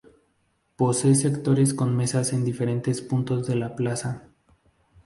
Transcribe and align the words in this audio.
Posee 0.77 1.13
sectores 1.13 1.75
con 1.75 1.95
mesas 1.95 2.33
en 2.33 2.43
diferentes 2.43 3.03
puntos 3.03 3.45
de 3.45 3.53
la 3.55 3.75
plaza. 3.75 4.29